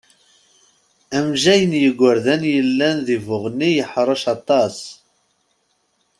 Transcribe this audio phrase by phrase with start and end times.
[1.17, 4.77] Amejjay n yigerdan yellan di Buɣni yeḥrec aṭas.